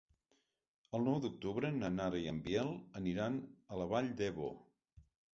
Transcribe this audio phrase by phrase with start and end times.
[0.99, 3.37] El nou d'octubre na Nara i en Biel aniran
[3.75, 4.49] a la Vall d'Ebo.